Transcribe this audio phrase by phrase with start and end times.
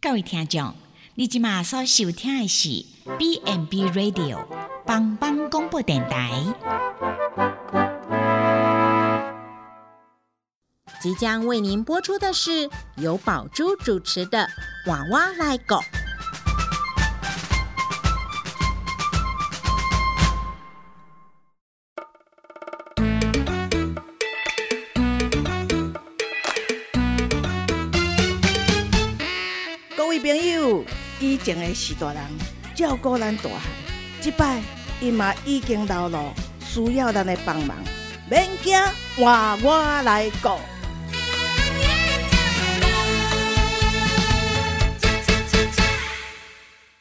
[0.00, 0.74] 各位听众，
[1.16, 2.68] 你今马所收听的是
[3.18, 4.44] B N B Radio
[4.86, 6.30] 帮帮广播电台。
[11.02, 14.46] 即将为您播出的是由宝珠主持的
[14.90, 15.76] 《娃娃来狗》。
[31.20, 32.22] 以前的士大人
[32.76, 33.60] 照顾咱大汉，
[34.20, 34.62] 即摆
[35.00, 37.76] 伊嘛已经老了，需要咱的帮忙，
[38.30, 38.78] 免惊，
[39.16, 40.50] 换我来顾。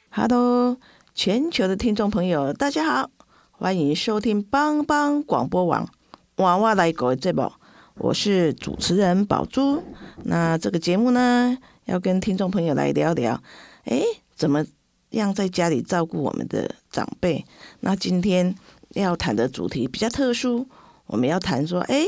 [0.09, 0.77] Hello，
[1.13, 3.11] 全球的听众朋友，大家好，
[3.51, 5.85] 欢迎收听帮帮广播网
[6.37, 7.51] 《娃娃来狗》的节目，
[7.93, 9.83] 我是主持人宝珠。
[10.23, 13.39] 那这个节目呢，要跟听众朋友来聊聊，
[13.89, 14.03] 哎，
[14.35, 14.65] 怎么
[15.11, 17.45] 样在家里照顾我们的长辈？
[17.79, 18.53] 那今天
[18.89, 20.67] 要谈的主题比较特殊，
[21.05, 22.03] 我们要谈说，哎，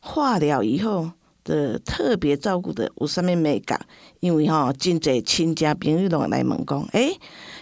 [0.00, 1.10] 化疗以后
[1.42, 3.84] 的特别照顾的有啥物美感？
[4.20, 7.10] 因为哈、真侪亲家朋友都来问讲，哎，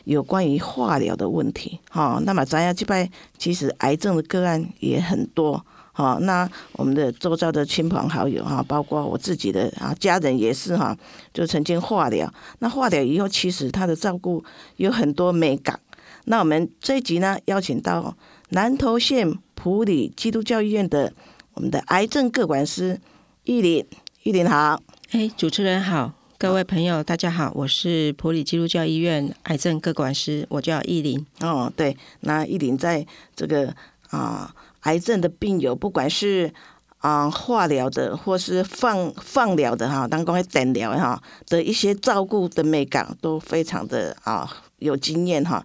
[0.05, 5.65] 有关于化疗的问题，哈、那么咱要这摆其实癌症的个案也很多。
[5.97, 10.97] 好，那我们的周遭的亲朋好友哈，包括我自己的啊家人也是哈，
[11.33, 12.29] 就曾经化疗。
[12.59, 14.45] 那化疗以后，其实他的照顾
[14.77, 15.79] 有很多美感。
[16.25, 18.17] 那我们这一集呢，邀请到
[18.49, 21.13] 南投县普里基督教医院的
[21.53, 23.01] 我们的癌症各管师
[23.45, 23.87] 玉林，
[24.25, 24.83] 玉林好。
[25.13, 31.25] 哎，主持人好，各位朋友大家好，我是普里基督教医院癌症各管师，我叫玉林。
[31.39, 33.73] 哦，对，那玉林在这个
[34.11, 34.53] 啊、
[34.85, 36.51] 癌症的病友，不管是
[36.99, 45.63] 啊、化疗的，或是放放疗的哈，当讲电疗哈的一些照顾的美感，都非常的啊有经验哈。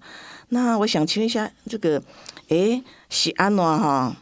[0.50, 2.02] 那我想请问一下，这个
[2.50, 4.14] 诶是安怎哈？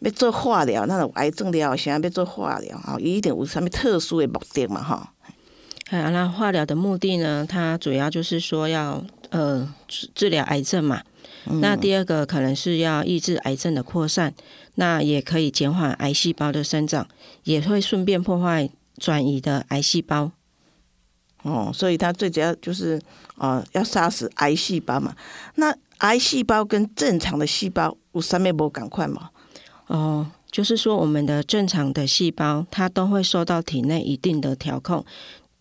[0.00, 5.14] 要做化疗，那种癌症疗现在要做化疗啊，伊一定有啥物特殊的目的嘛哈？
[5.88, 7.46] 哎，那化疗的目的呢？
[7.48, 11.00] 它主要就是说要呃治治疗癌症嘛。
[11.60, 14.34] 那第二个可能是要抑制癌症的扩散，
[14.76, 17.06] 那也可以减缓癌细胞的生长，
[17.44, 20.30] 也会顺便破坏转移的癌细胞。
[21.42, 22.98] 哦，所以它最主要就是
[23.36, 25.14] 啊、呃要杀死癌细胞嘛。
[25.56, 29.28] 那癌细胞跟正常的细胞有啥物无赶快嘛？
[29.88, 35.04] 哦，就是说我们的正常的细胞，它都会受到体内一定的调控。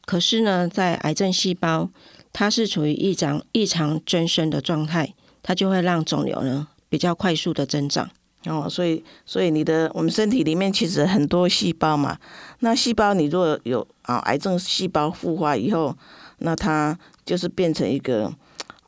[0.05, 1.89] 可是呢，在癌症细胞，
[2.31, 8.09] 它是处于异常异常增生的状态，它就会让肿瘤呢比较快速的增长。
[8.45, 12.17] 哦，所以所以你的我们身体里面其实很多细胞嘛。
[12.59, 15.95] 那细胞你如果有啊癌症细胞复发以后，
[16.39, 18.29] 那它就是变成一个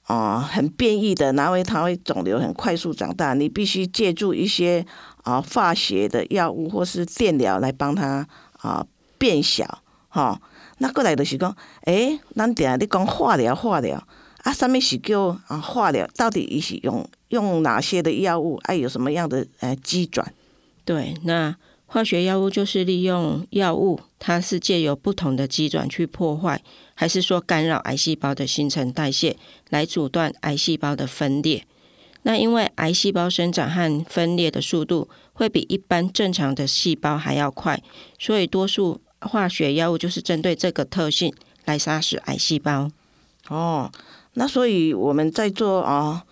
[0.07, 4.85] 啊很变异的，然后它会肿瘤很快速长大，你必须借助一些
[5.23, 8.27] 啊化学的药物或是电疗来帮它
[8.57, 8.85] 啊
[9.17, 9.65] 变小，
[10.09, 10.37] 哈、
[10.79, 11.55] 那过来就是讲，
[11.85, 14.05] 诶，咱定下咧讲化疗，化疗
[14.45, 16.07] 啊，上面是叫啊化疗？
[16.15, 18.57] 到底伊是用用哪些的药物？
[18.65, 20.31] 啊，有什么样的呃机转？
[20.85, 21.55] 对，那
[21.87, 26.61] 化学药物就是利用药物，它是借由不同的机转去破坏，
[26.93, 29.35] 还是说干扰癌细胞的新陈代谢，
[29.69, 31.65] 来阻断癌细胞的分裂。
[32.21, 37.81] 那因为癌细胞生长和分裂的速度会比一般正常的细胞还要快，
[38.19, 41.33] 所以多数化学药物就是针对这个特性
[41.65, 42.91] 来杀死癌细胞。
[43.47, 43.91] 哦，
[44.35, 46.23] 那所以我们在做啊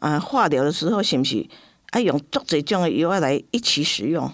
[0.00, 1.46] 啊化疗的时候，是不是
[1.90, 4.30] 啊用足这种的药来一起使用？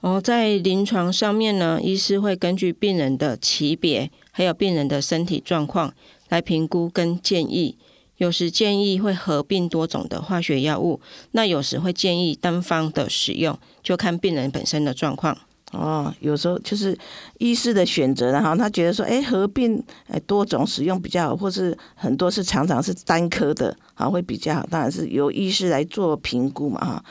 [0.00, 5.92] 哦，在临床上面呢，医师会根据病人的级别，还有病人的身体状况
[6.28, 7.76] 来评估跟建议。
[8.16, 11.00] 有时建议会合并多种的化学药物，
[11.32, 15.38] 那有时会建议单方的使用，就看病人本身的状况。
[15.72, 16.96] 哦，有时候就是
[17.36, 27.04] 医师的选择，然后他觉得说，哎，合并哎多种使用比较好，或是很多是常常是单颗的啊会比较好，当然是由医师来做评估嘛哈。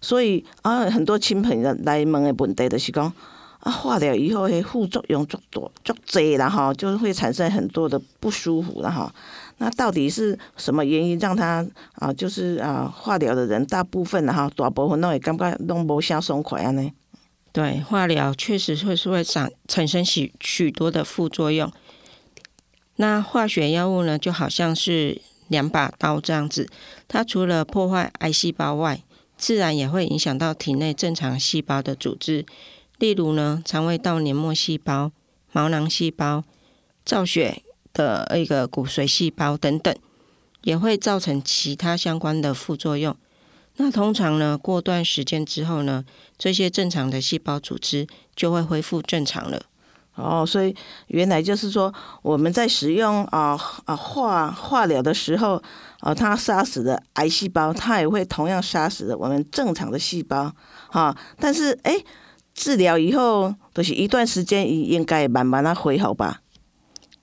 [0.00, 3.12] 所以啊，很多亲朋友来问的问题就是讲，
[3.58, 9.10] 啊化疗以后的副作用足多足多然后就会产生很多的不舒服然后
[9.56, 16.92] 那到底是什么原因让他啊，就是啊化疗的人大部分然后大部分都会感觉拢无啥爽快安尼。
[17.52, 21.72] 对，化疗确实会是会产产生许许多的副作用。
[22.96, 26.68] 那化学药物呢，就好像是两把刀这样子，
[27.08, 29.02] 它除了破坏癌细胞外，
[29.36, 32.44] 自然也会影响到体内正常细胞的组织，
[32.98, 35.12] 例如呢，肠胃道黏膜细胞、
[35.52, 36.44] 毛囊细胞、
[37.04, 37.62] 造血
[37.92, 39.96] 的一个骨髓细胞等等，
[40.62, 43.16] 也会造成其他相关的副作用。
[43.80, 46.04] 那通常呢，过段时间之后呢，
[46.36, 49.62] 这些正常的细胞组织就会恢复正常了。
[50.16, 50.74] 哦，所以
[51.06, 55.62] 原来就是说，我们在使用啊啊化化疗的时候，
[56.00, 60.52] 啊，它杀死的癌细胞，它也会同样杀死我们正常的细胞，
[60.90, 61.16] 哈。
[61.38, 61.94] 但是，哎，
[62.52, 66.40] 治疗以后，都是一段时间，应该慢慢的恢复吧？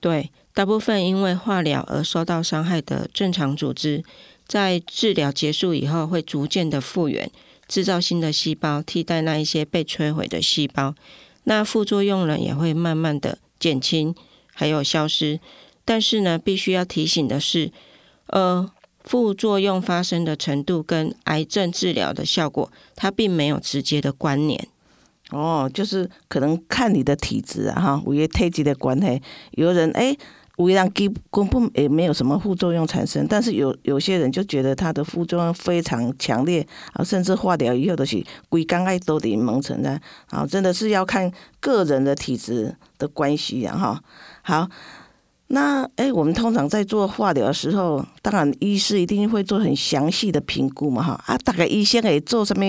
[0.00, 4.02] 对，大部分因为化疗而受到伤害的正常组织，
[4.46, 7.28] 在治疗结束以后，会逐渐的复原，
[7.66, 10.94] 制造新的细胞，替代那一些被摧毁的细胞。
[11.44, 14.14] 那副作用呢也会慢慢的减轻，
[14.54, 15.40] 还有消失。
[15.84, 17.72] 但是呢，必须要提醒的是，
[18.28, 18.70] 呃，
[19.02, 24.68] 副作用发生的程度跟癌症治疗的效果，它并没有直接的关联。
[25.30, 29.20] 哦，就是可能看你的体质啊，哈，五月太极的关系，
[29.52, 30.16] 有人哎。
[30.56, 40.00] 无让基根本也没有什么副作用产生，但是有有些人就觉得它的副作用非常强烈啊，甚至化疗以后都是归肝癌都得蒙成的
[40.30, 41.30] 啊，真的是要看
[41.60, 44.02] 个人的体质的关系啊哈。
[44.40, 44.68] 好，
[45.48, 52.64] 那哎，我们通常在做化疗的时候，当然医师一定会做很详细的评估嘛哈啊，大概医生会做什么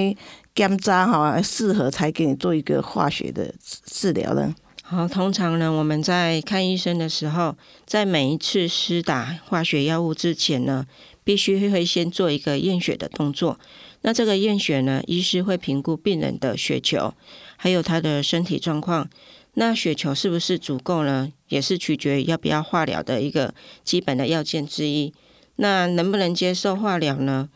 [0.54, 3.54] 检查哈，适合才给你做一个化学的
[3.86, 4.54] 治疗呢？
[4.90, 10.88] 好，通常呢，我们在看医生的时候，在每一次施打化学药物之前呢，
[11.26, 13.60] 必须会先做一个验血的动作。
[14.04, 17.14] 那这个验血呢，医师会评估病人的血球，
[17.58, 19.10] 还有他的身体状况。
[19.56, 21.34] 那血球是不是足够呢？
[21.50, 23.54] 也是取决于要不要化疗的一个
[23.84, 25.14] 基本的要件之一。
[25.58, 27.50] 那能不能接受化疗呢？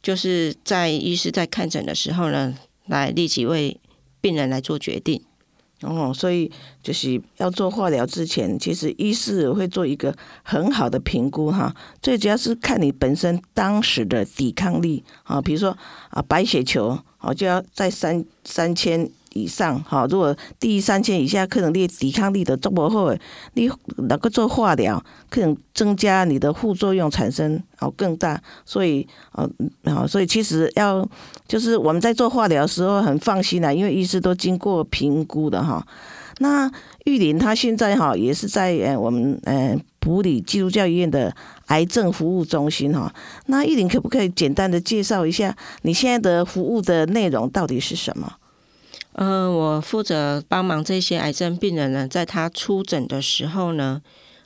[0.00, 2.56] 就是在医师在看诊的时候呢，
[2.86, 3.78] 来立即为
[4.22, 5.22] 病人来做决定。
[5.82, 6.50] 哦，所以
[6.82, 11.74] 就是要做化疗之前，其实医师会做一个很好的评估哈。
[12.02, 15.76] 最主要是看你本身当时的抵抗力啊，比如说
[16.10, 19.10] 啊白血球啊就要在三三千。
[19.34, 23.14] 以上哈，如果低于三千以下，可能你抵抗力的足不好，
[23.54, 29.48] 你能够做化疗，可能增加你的副作用产生哦更大，所以哦
[29.84, 31.08] 好，所以其实要
[31.46, 35.86] 就是我们在做化疗的时候很放心啦，因为医师都经过评估的哈。
[36.38, 36.70] 那
[37.04, 41.34] 玉林他现在哈也是在呃我们呃普里基督教医院的
[41.66, 43.12] 癌症服务中心哈。
[43.46, 48.32] 那玉林可不可以简单的介绍一下你现在的服务的内容到底是什么？
[49.20, 54.00] 嗯，我负责帮忙这些癌症病人呢，在他出诊的时候呢，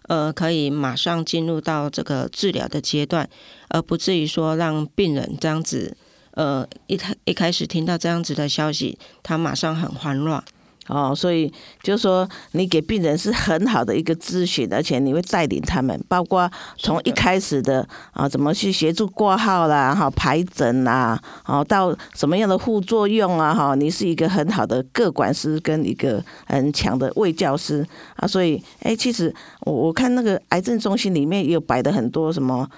[0.09, 3.31] 呃，可以马上进入到这个治疗的阶段，
[3.69, 5.97] 而不至于说让病人这样子，
[6.33, 10.43] 呃，一开一开始听到这样子的消息，他马上很慌乱。
[10.89, 11.51] 哦，所以
[11.83, 27.87] 就是说，你给病人是很好的一个咨询，而且你会带领他们，包括从一开始的啊，怎么去协助挂号啦，哈，排诊啦，哦到什么样的副作用啊，哈，你是一个很好的个管师跟一个很强的卫教师
[28.17, 32.69] 啊，所以，哎，其实我我看那个癌症中心里面也有摆的很多什么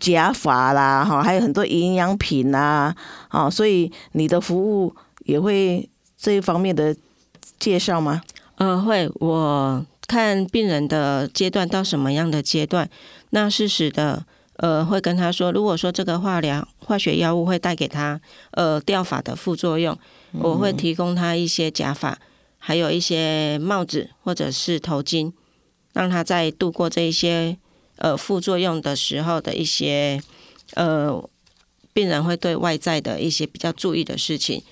[0.00, 2.92] 假发啦，哈，还有很多营养品呐，
[3.28, 4.92] 啊，所以你的服务
[5.26, 6.92] 也会这一方面的。
[7.62, 8.22] 介绍吗？
[8.56, 9.08] 呃，会。
[9.20, 12.90] 我看病人的阶段到什么样的阶段，
[13.30, 14.26] 那适时的
[14.56, 19.96] 呃会跟他说，如果说这个化疗化学药物会带给他呃掉发的副作用，
[20.32, 22.18] 我会提供他一些假发，
[22.58, 25.32] 还有一些帽子或者是头巾，
[25.92, 27.56] 让他在度过这一些
[27.98, 30.20] 呃副作用的时候的一些
[30.74, 31.22] 呃
[31.92, 34.62] 病人会对外在的一些比较注意的事情，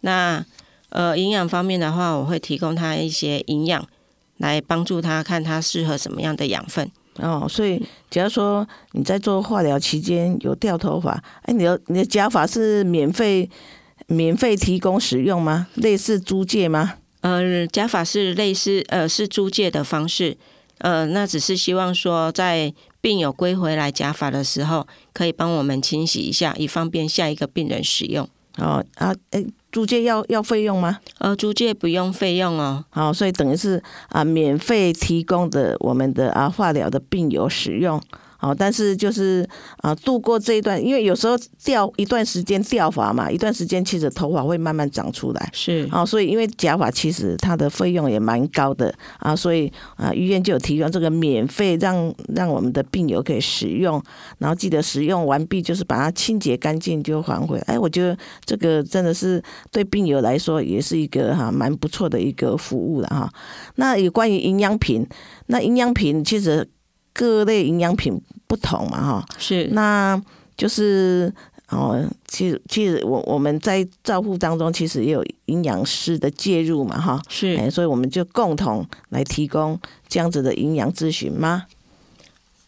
[0.00, 0.44] 那。
[0.90, 3.86] 呃，营养方面的话，我会提供他一些营养，
[4.38, 6.90] 来帮助他看他适合什么样的养分。
[7.16, 13.50] 哦，所以假如说你在做化疗期间有掉头发，哎，你的你的假发是免费
[14.06, 15.66] 免费提供使用吗？
[15.74, 16.94] 类似租借吗？
[17.20, 20.38] 呃，假发是类似呃是租借的方式，
[20.78, 28.28] 呃，那只是希望说在病友归回来假发的时候，可以帮我们清洗一下，以方便下一个病人使用。
[28.58, 29.46] 哦啊，诶。
[29.70, 30.98] 租借要要费用吗？
[31.18, 32.82] 呃，租借不用费用哦。
[32.88, 38.00] 好，所以等于是啊，免费提供的我们的啊化疗的病友使用。
[38.40, 39.44] 好，但是就是
[39.78, 45.50] 啊，度过这一段，因为有时候掉一段时间掉发嘛，一段时间其实头发会慢慢长出来。
[45.52, 54.00] 是，啊，所以因为假发其实它的费用也蛮高的啊，所以啊，医院就有提供这个免费让让我们的病友可以使用，
[54.38, 57.64] 然后记得使用完毕就是把它清洁干净就还回来。
[57.66, 59.42] 哎，我觉得这个真的是
[59.72, 63.28] 对病友来说也是一个哈蛮不错的一个服务了哈。
[63.74, 65.04] 那有关于营养品，
[65.46, 66.68] 那营养品其实。
[67.18, 69.26] 各类营养品不同嘛，哈。
[69.36, 70.22] 是那
[70.56, 71.32] 就是
[71.70, 77.20] 哦，其实其实我我们在照护当中，其实也有营养师的介入嘛，哈。
[77.28, 79.76] 是哎，所以我们就共同来提供
[80.08, 81.66] 这样子的营养咨询吗？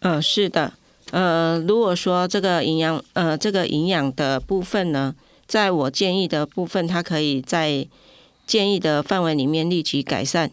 [0.00, 0.72] 呃，是的，
[1.12, 5.14] 呃，如果说这个营养，呃，这个营养的部分呢，
[5.46, 7.86] 在我建议的部分，它可以在
[8.48, 10.50] 建议的范围里面立即改善，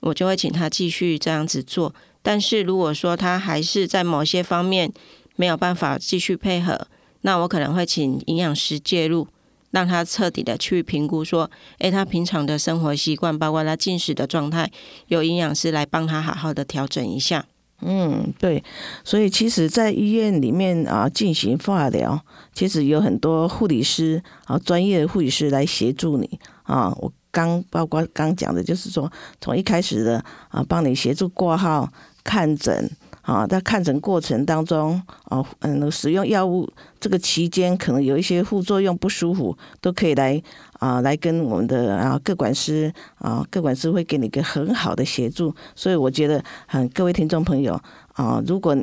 [0.00, 1.94] 我就会请他继续这样子做。
[2.22, 4.92] 但是如果说他还是在某些方面
[5.36, 6.86] 没有办法继续配合，
[7.22, 9.26] 那我可能会请营养师介入，
[9.70, 14.70] 让他彻底的去评估说，诶，他平常的生活习惯，包括他进食的状态，
[15.08, 17.46] 有营养师来帮他好好的调整一下。
[17.82, 18.62] 嗯，对，
[19.02, 22.22] 所以其实，在医院里面啊进行化疗，
[22.52, 26.94] 其实有很多护理师啊，专业的护理师来协助你啊。
[26.98, 29.10] 我刚包括刚讲的，就是说
[29.40, 31.90] 从一开始的啊，帮你协助挂号、
[32.22, 32.90] 看诊
[33.22, 40.42] 啊，在看诊过程当中啊，嗯，使用药物这个期间，可能有一些副作用不舒服，都可以来
[40.78, 45.54] 啊，来跟我们的啊各管师啊，各管师会给你一个很好的协助。
[45.74, 47.78] 所以我觉得，嗯，各位听众朋友
[48.14, 48.74] 啊，如果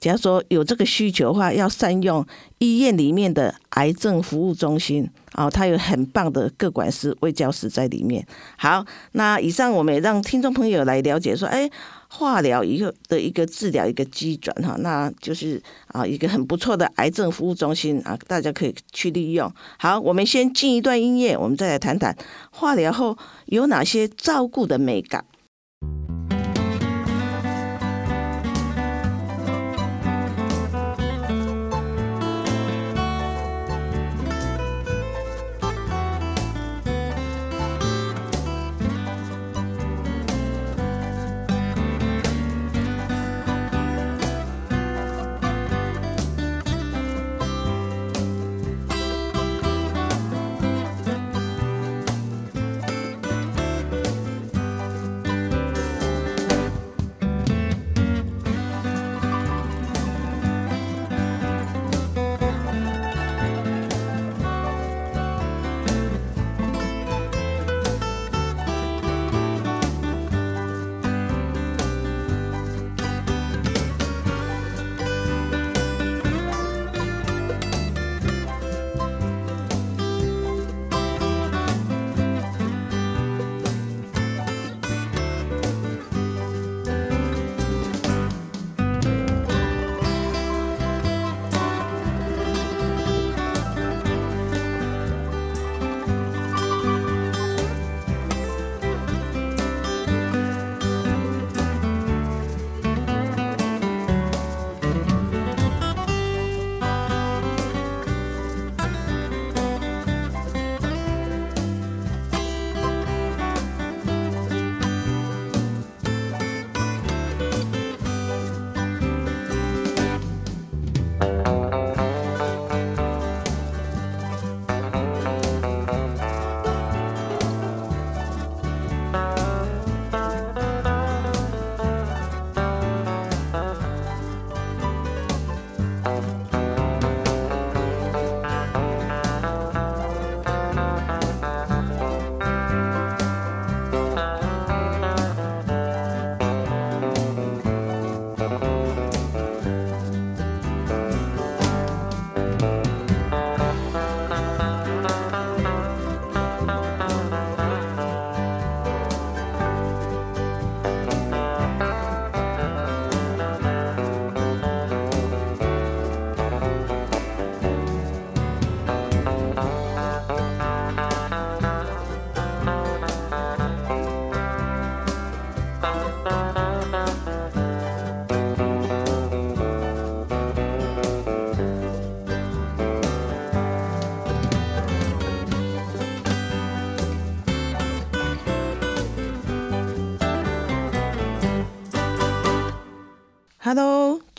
[0.00, 2.26] 假如说有这个需求的话，要善用
[2.58, 8.26] 医院里面的癌症服务中心啊，它有很棒的各管师、卫教师在里面。
[8.58, 11.70] 好，那以上我们也让听众朋友来了解说，哎。
[12.16, 19.52] 化疗一个的一个治疗一个基准哈，那就是啊一个很不错的癌症服务中心啊，大家可以去利用。
[19.78, 22.16] 好，我们先进一段音乐，我们再来谈谈
[22.52, 25.24] 化疗后有哪些照顾的美感。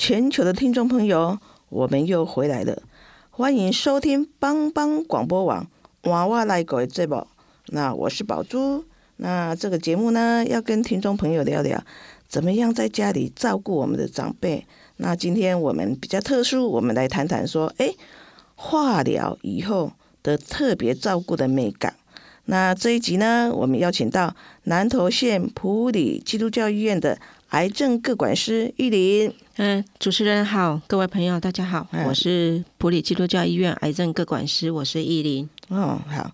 [0.08, 2.84] 全球的听众朋友，我们又回来了，
[3.32, 5.66] 欢迎收听帮帮广播网
[6.04, 7.26] 娃娃来狗的节目。
[7.70, 8.86] 那我是宝珠，
[9.16, 11.84] 那这个节目呢，要跟听众朋友聊聊，
[12.28, 14.68] 怎么样在家里照顾我们的长辈。
[14.98, 17.92] 那今天我们比较特殊，我们来谈谈说，哎，
[18.54, 21.96] 化疗以后的特别照顾的美感。
[22.48, 24.36] 那这一集呢，我们邀请到
[24.66, 27.18] 南投县普里基督教医院的。
[27.56, 29.34] 癌症各管师玉林。
[29.56, 35.50] 嗯，主持人好，各位朋友大家好，嗯我是普里基督教医院癌症各管师，我是依林。
[35.70, 36.30] 哦，好，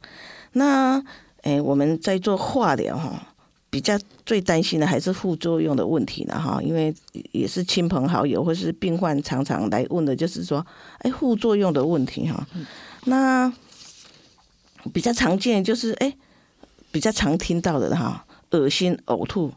[0.53, 0.99] 那
[1.43, 3.21] 诶，我们在做化疗哈，
[3.69, 6.91] 比较最担心的还是副作用的问题了哈，因为
[7.31, 10.65] 也是亲朋好友或是病患常常来问的，就是说，
[11.01, 12.43] 哎，副作用的问题哈。
[13.05, 13.53] 那
[14.91, 16.11] 比较常见就是哎，
[16.91, 19.53] 比较常听到的哈，恶心、呕吐，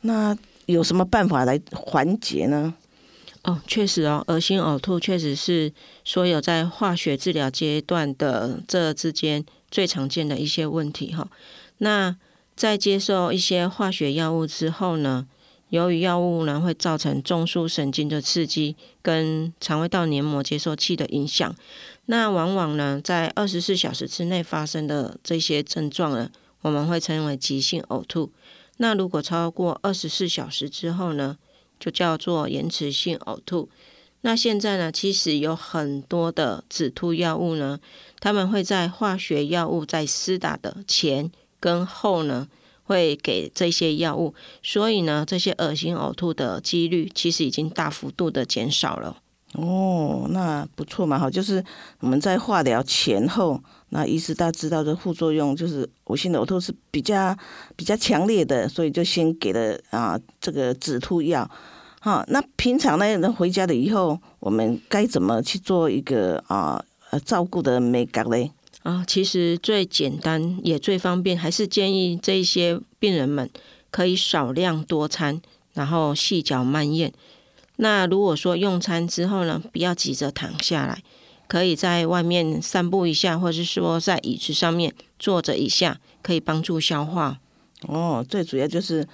[0.00, 0.34] 那
[0.72, 2.74] 有什么办法来缓解呢？
[3.44, 5.72] 哦，确实哦，恶心呕吐确实是
[6.04, 11.28] 所有在化学治疗阶段的这之间最常见的一些问题哈。
[11.78, 12.16] 那
[12.54, 15.26] 在接受一些化学药物之后呢，
[15.70, 21.52] 由于药物呢会造成中枢神经的刺激跟肠胃道黏膜接受器的影响，
[22.06, 28.30] 那往往呢在二十四小时之内发生的这些症状呢，我们会称为急性呕吐。
[28.78, 31.36] 那如果超过二十四小时之后呢，
[31.78, 33.68] 就叫做延迟性呕吐。
[34.22, 37.80] 那现在呢，其实有很多的止吐药物呢，
[38.20, 42.48] 他们会在化学药物在施打的前跟后呢，
[42.84, 49.18] 会给这些药物，所以呢，这些恶心呕吐的几率其实已经大幅度的减少了。
[49.54, 51.62] 哦，那不错嘛，哈，就是
[52.00, 57.36] 我们在化疗前后，那医师大知道的副作用就是恶心呕吐是比较
[57.76, 61.48] 比较强烈的，所以就先给了啊这个止吐药，
[62.00, 68.50] 哈，那平常呢，人回家了以后，我们该怎么去做一个啊呃照顾的美感嘞？
[68.82, 73.50] 啊，其实最简单也最方便，还是建议这些病人们
[73.90, 75.42] 可以少量多餐，
[75.74, 77.12] 然后细嚼慢咽。
[77.76, 81.02] 那如果说用餐之后呢，不要急着躺下来，
[81.48, 87.38] 可以在外面散步一下，或者是说在椅子上面坐着一下，可以帮助消化。
[87.88, 89.06] 哦，最主要就是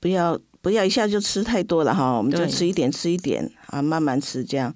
[0.00, 4.74] 不要不要一下就吃太多了哈，我们就吃一点吃一点啊，慢慢吃这样。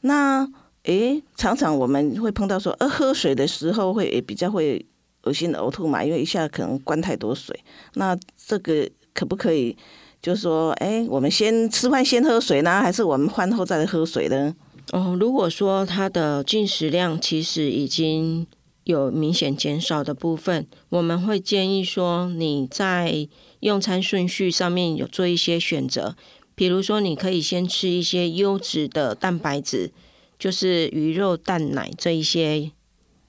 [0.00, 0.46] 那
[0.84, 4.84] 诶，常常我们会碰到说，呃，喝水的时候会比较会
[5.24, 7.58] 恶心呕吐嘛，因为一下可能灌太多水。
[7.94, 9.76] 那这个可不可以，
[10.22, 14.54] 就说，诶，我们先吃饭先喝水呢，还是我们饭后再喝水呢？
[14.92, 18.46] 哦，如果说它的进食量其实已经
[18.84, 23.28] 有明显减少的部分，我们会建议说你在
[23.60, 26.16] 用餐顺序上面有做一些选择，
[26.54, 29.90] 比如说你可以先吃一些优质的蛋白质，
[30.38, 32.72] 就是鱼肉、蛋奶这一些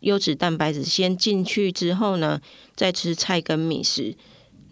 [0.01, 2.41] 优质蛋白质先进去之后呢，
[2.75, 4.15] 再吃菜跟米食。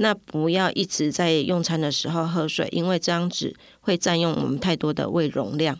[0.01, 5.77] 那不要一直在用餐的时候喝水，因为这样子会占用我们太多的胃容量。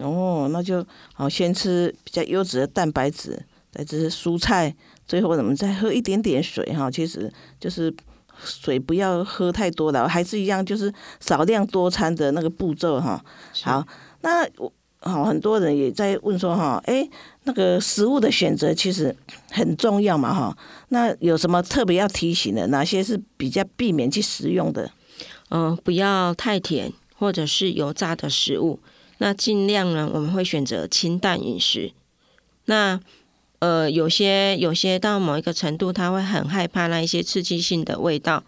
[0.00, 4.74] 哦，那就好，先吃比较优质的蛋白质，再吃蔬菜，
[5.06, 6.90] 最后我们再喝一点点水哈。
[6.90, 7.94] 其实就是
[8.42, 13.24] 水不要喝太多了，还是一样，就是少量多餐的那个步骤哈。
[13.62, 13.86] 好，
[14.22, 17.08] 那我好，很多人也在问说哈，哎，
[17.44, 19.14] 那个食物的选择其实
[19.50, 20.56] 很重要嘛哈。
[20.90, 22.66] 那有什么特别要提醒的？
[22.68, 24.90] 哪些是比较避免去食用的？
[25.50, 28.78] 嗯、不要太甜或者是油炸的食物。
[29.18, 31.92] 那尽量呢，我们会选择清淡饮食。
[32.66, 33.00] 那
[33.58, 38.44] 呃，有些有些到某一个程度，他会很害怕那一些刺激性的味道。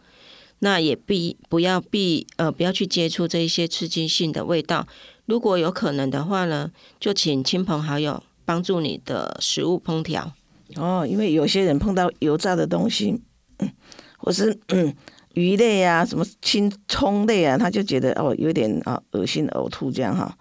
[0.61, 4.87] 那也必不要避呃不要去接触这一些刺激性的味道。
[5.27, 10.33] 如果有可能的话呢，就请亲朋好友帮助你的食物烹调。
[10.77, 13.21] 哦，因为有些人碰到油炸的东西，
[13.59, 13.71] 嗯，
[14.17, 14.95] 或是嗯
[15.35, 20.35] 鱼类啊，什么青葱类啊，他就觉得哦有点啊恶心呕吐这样哈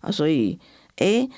[0.00, 0.58] 啊，所以
[0.96, 1.28] 诶，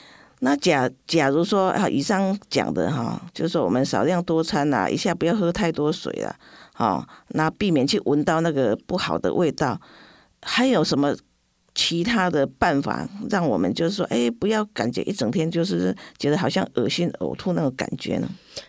[0.41, 6.37] 那假假如说啊以上讲的哈，就是说我们少量多餐啦、一下不要喝太多水啦，
[6.77, 9.81] 哦，那避免去闻到那个不好的味道，
[10.43, 11.17] 还有什么？
[11.77, 18.27] 其他的办法，让我们就是说，哎，不要感觉一整天就是觉得好像恶心呕吐那种感觉呢。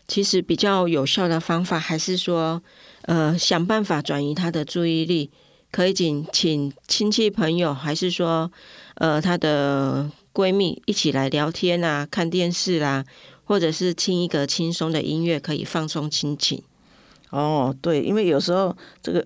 [0.09, 2.61] 其实比较有效的方法还是说，
[3.03, 5.31] 呃，想办法转移他的注意力，
[5.71, 8.51] 可以请请亲戚朋友，还是说，
[8.95, 13.05] 呃，她的闺蜜一起来聊天啊，看电视啦、
[13.45, 16.61] 或者是听一个轻松的音乐，可以放松心情。
[17.29, 19.25] 哦，对，因为有时候这个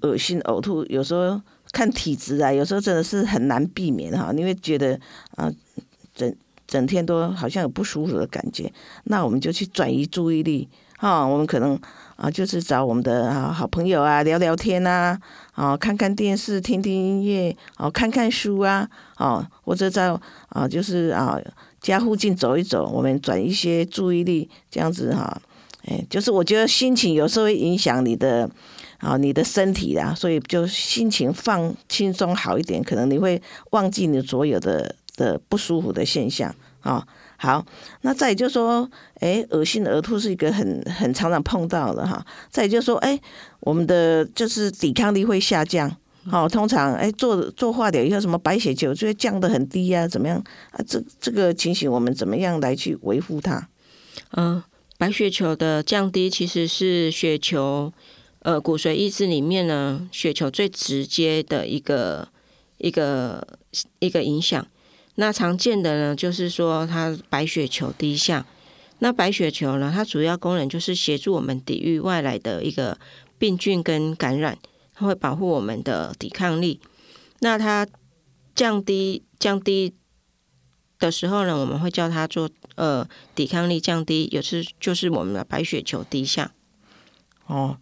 [0.00, 1.38] 恶心呕吐，有时候
[1.72, 4.30] 看体质啊，有时候真的是很难避免哈。
[4.32, 4.98] 你会觉得
[5.36, 5.50] 啊、
[6.14, 6.32] 整
[6.66, 8.70] 整天都好像有不舒服的感觉，
[9.04, 11.26] 那我们就去转移注意力哈。
[11.26, 11.78] 我们可能
[12.16, 15.18] 啊，就是找我们的啊好朋友啊聊聊天啊，
[15.52, 20.16] 啊看看电视、听听音乐，哦、看看书啊，哦或者在
[20.50, 21.40] 啊就是啊
[21.80, 25.40] 家附近走一走，我们转一些注意力，这样子哈。
[25.84, 28.48] 哎，就是我觉得心情有时候会影响你的
[29.02, 33.40] 啊你的身体啦，所以就心情放轻松好一点，可能你会
[33.72, 37.04] 忘记你所有的的不舒服的现象啊。
[37.36, 37.66] 好，
[38.02, 38.88] 那再就是说，
[39.18, 42.24] 哎，恶心呕吐是一个很很常常碰到的哈。
[42.48, 43.20] 再就是说，哎，
[43.58, 45.90] 我们的就是抵抗力会下降。
[46.30, 50.06] 好，通常哎做做化疗以后，什么白血球就会降得很低呀？
[50.06, 50.38] 怎么样
[50.70, 50.78] 啊？
[50.86, 53.68] 这这个情形我们怎么样来去维护它？
[54.36, 54.62] 嗯，
[54.96, 57.92] 白血球的降低其实是血球
[58.42, 62.28] 呃骨髓抑制里面呢血球最直接的一个
[62.78, 63.58] 一个
[63.98, 64.64] 一个影响。
[65.16, 68.46] 那常见的呢，就是说它白血球低下。
[69.00, 72.98] 那白血球呢，它主要功能就是协助我们抵御外来的一个
[73.38, 74.58] 病菌跟感染。
[74.94, 76.78] 它会保护我们的抵抗力。
[77.40, 77.88] 那它
[78.54, 79.94] 降低降低
[80.98, 86.52] 的时候呢，我们会叫它做呃抵抗力降低，有时就是我们的白血球低下。
[87.46, 87.78] 哦，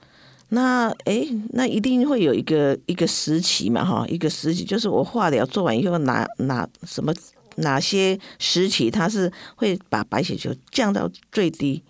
[0.50, 7.14] 那哎，那一定会有一个一个时期嘛，哈，一个时期就是我化疗做完以后，哪哪什么
[7.56, 11.82] 哪些时期它是会把白血球降到最低。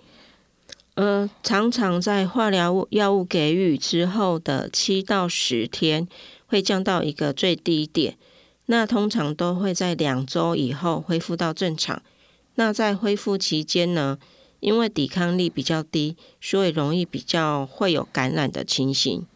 [0.95, 6.07] 呃，常常在化疗药物给予之后的七到十天，
[6.47, 8.17] 会降到一个最低点。
[8.67, 12.03] 那通常都会在两周以后恢复到正常。
[12.57, 14.19] 那在恢复期间呢，
[14.61, 19.27] 因为抵抗力比较低，所以容易比较会有感染的情形。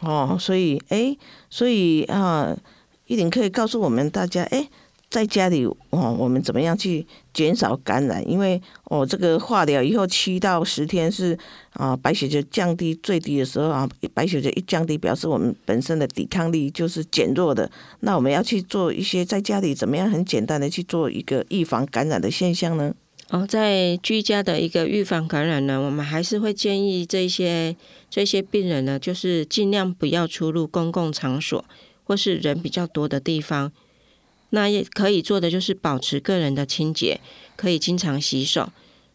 [0.00, 1.16] 哦，所以哎，
[1.48, 2.56] 所以啊，
[3.06, 4.68] 一定可以告诉我们大家，哎。
[5.08, 8.28] 在家里哦，我们怎么样去减少感染？
[8.28, 11.38] 因为哦，这个化疗以后七到十天是
[11.74, 17.70] 啊，白血球降低最低的时候啊，白血球一降低，表示我们本身的抵抗力就是减弱的。
[18.00, 22.92] 那我们要去做一些在家里怎么样很简单的去做一个预防感染的现象呢？
[23.30, 27.76] 哦，在居家的一个预防感染呢，我们还是会建议这些
[28.08, 31.64] 这些病人呢，就是尽量不要出入公共场所
[32.04, 33.72] 或是人比较多的地方。
[34.50, 37.20] 那也可以做的就是保持个人的清洁，
[37.56, 38.70] 可以经常洗手。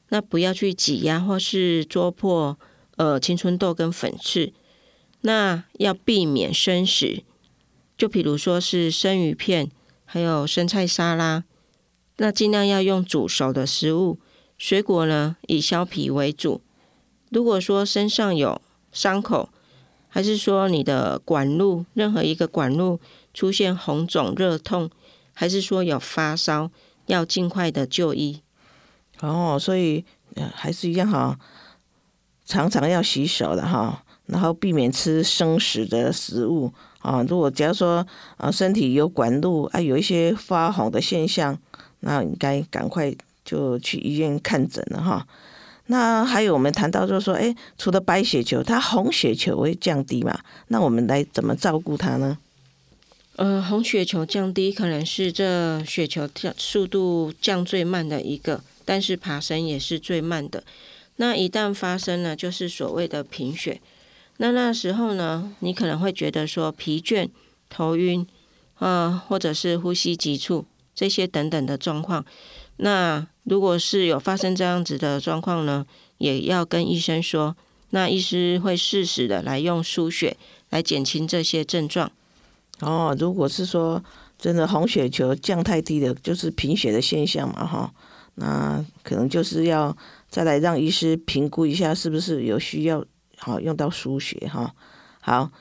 [0.10, 2.60] 那不要去挤压或是戳破
[2.98, 4.52] 呃青春痘跟粉刺。
[5.22, 7.24] 那要避免生食，
[7.98, 9.72] 就比如说是生鱼片，
[10.04, 11.46] 还有生菜沙拉。
[12.22, 14.20] 那尽量要用煮熟的食物。
[14.56, 16.62] 水果呢，以削皮为主。
[17.32, 19.50] 如果说身上有伤口，
[20.08, 23.00] 还是说你的管路任何一个管路
[23.34, 24.92] 出现红肿热痛。
[25.34, 26.70] 还是说有发烧，
[27.08, 28.42] 要尽快的就医。
[29.22, 30.06] 哦，所以
[30.54, 31.40] 还是一样哈，
[32.46, 37.24] 常常要洗手的哈，然后避免吃生食的食物啊。
[37.24, 38.06] 如果假如说
[38.38, 41.58] 啊身体有管路啊有一些发红的现象，
[42.02, 43.12] 那应该赶快
[43.44, 45.26] 就去医院看诊了哈。
[45.88, 50.40] 那还有我们谈到就是说，哎，除了白血球，它红血球会降低嘛？
[50.68, 52.38] 那我们来怎么照顾它呢？
[53.38, 60.64] 呃，红血球降低可能是这血球降速度降最慢的一个，但是爬升也是最慢的。
[61.16, 63.82] 那一旦发生呢，就是所谓的贫血。
[64.38, 67.30] 那那时候呢，你可能会觉得说疲倦、
[67.70, 68.26] 头晕，
[68.76, 72.26] 啊，或者是呼吸急促这些等等的状况。
[72.78, 75.86] 那如果是有发生这样子的状况呢，
[76.18, 77.56] 也要跟医生说，
[77.92, 80.38] 那医师会适时的来用输血
[80.70, 82.12] 来减轻这些症状。
[82.80, 84.04] 哦，如果是说
[84.40, 87.94] 真的红血球降太低的，就是贫血的现象嘛，哈，
[88.36, 89.96] 那可能就是要
[90.30, 93.06] 再来让医师评估一下，是不是有需要
[93.38, 94.74] 好用到输血哈。
[95.20, 95.52] 好，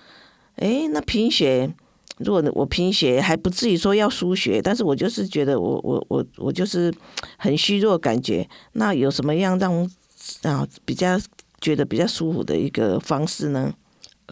[0.56, 1.70] 哎，那贫血，
[2.20, 6.92] 如果我贫血还不至于说要输血，但是我就是觉得我我我我就是
[7.36, 9.90] 很虚弱感觉，那有什么样让
[10.42, 11.18] 啊比较
[11.60, 13.72] 觉得比较舒服的一个方式呢？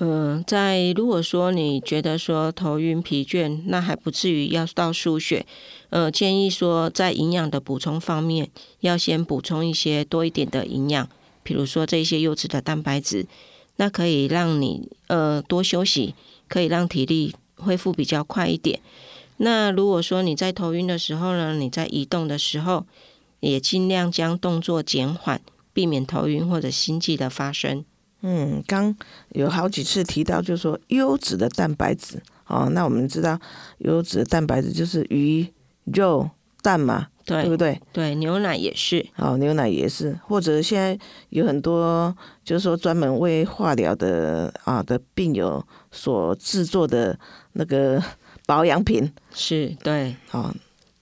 [0.00, 5.44] 嗯，在如果说你觉得说头晕疲倦，那还不至于要到输血。
[5.90, 8.48] 呃，建议说在营养的补充方面，
[8.80, 11.08] 要先补充一些多一点的营养，
[11.42, 13.26] 比如说这些优质的蛋白质，
[13.76, 16.14] 那可以让你呃多休息，
[16.46, 18.80] 可以让体力恢复比较快一点。
[19.38, 22.84] 那如果说你在头晕的时候呢，你在移动的时候，
[23.40, 25.40] 也尽量将动作减缓，
[25.72, 27.84] 避免头晕或者心悸的发生。
[28.22, 28.96] 嗯，刚
[29.28, 32.68] 有好几次提到，就是说优质的蛋白质哦。
[32.72, 33.38] 那我们知道，
[33.78, 35.46] 优质的蛋白质就是鱼、
[35.84, 36.28] 肉、
[36.60, 37.80] 蛋嘛，对不对？
[37.92, 39.06] 对，牛奶也是。
[39.18, 40.18] 哦，牛奶也是。
[40.26, 47.16] 或者现在有很多，就是说专门为化疗的啊的病友所制作的
[47.52, 48.02] 那个
[48.46, 50.14] 保养品，是对。
[50.30, 50.54] 哦。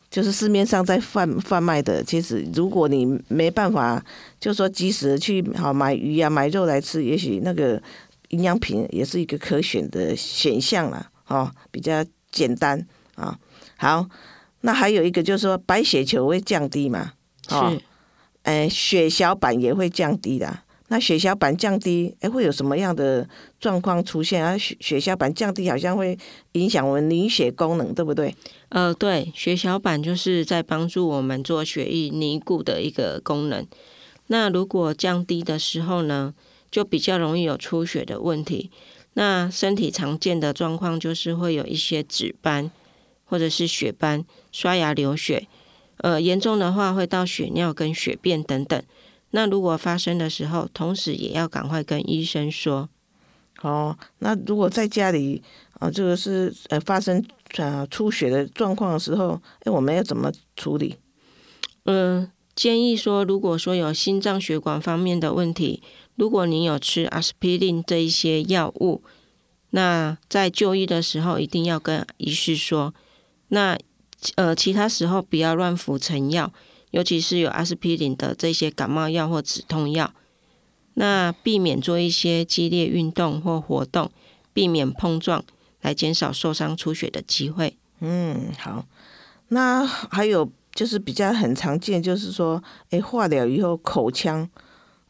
[0.08, 4.02] 就是市面上在贩贩卖的，其实如果你没办法，
[4.40, 7.82] 就说及时去好买鱼呀、买肉来吃，也许那个
[8.28, 13.38] 营养品也是一个可选的选项了，哦，比较简单啊。
[13.76, 14.08] 好，
[14.62, 17.12] 那还有一个就是说白血球会降低嘛，
[17.50, 17.82] 哦，是。
[18.44, 20.60] 哎，血小板也会降低的。
[20.88, 24.56] 那血小板降低，哎，会有什么样的状况出现啊？
[24.56, 26.16] 血血小板降低好像会
[26.52, 28.34] 影响我们凝血功能，对不对？
[28.68, 33.66] 呃，对，血小板就是在帮助我们做血液凝固的一个功能。
[34.28, 36.32] 那如果降低的时候呢，
[36.70, 38.70] 就比较容易有出血的问题。
[39.14, 42.70] 那身体常见的状况就是会有一些紫斑
[43.24, 45.48] 或者是血斑、刷牙流血。
[45.98, 48.80] 呃，严重的话会到血尿跟血便等等。
[49.30, 52.88] 那如果发生的时候，同时也要赶快跟医生说。
[53.62, 55.42] 哦，那如果在家里
[55.78, 57.24] 啊，这个是呃发生
[57.56, 60.96] 呃出血的状况的时候，哎，我们要怎么处理？
[61.84, 65.82] 嗯，建议说，如果说有心脏血管方面的问题，
[66.16, 69.02] 如果你有吃阿司匹林这一些药物，
[69.70, 72.94] 那在就医的时候一定要跟医师说。
[73.48, 73.78] 那
[74.34, 76.52] 呃，其他时候不要乱服成药，
[76.96, 80.10] 尤其是有阿司匹林的这些感冒药或止痛药。
[80.94, 84.10] 那避免做一些激烈运动或活动，
[84.54, 85.44] 避免碰撞，
[85.82, 87.76] 来减少受伤出血的机会。
[88.00, 88.86] 嗯，好。
[89.48, 94.48] 那还有就是比较很常见，就是说，哎，化疗以后口腔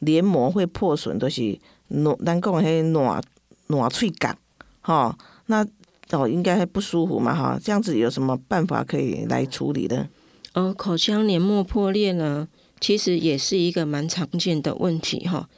[0.00, 3.22] 黏膜会破损，都是暖，咱讲迄暖
[3.68, 4.36] 暖脆感，
[4.80, 5.64] 哈，那。
[6.12, 10.08] 哦，应该不舒服嘛，哈，这样子有什么办法可以来处理的？
[10.56, 12.48] 呃，口腔黏膜破裂呢，
[12.80, 15.50] 其实也是一个蛮常见的问题，哈。